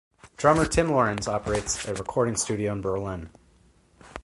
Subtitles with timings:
[0.35, 3.29] Drummer Tim Lorenz operates a recording studio in Berlin.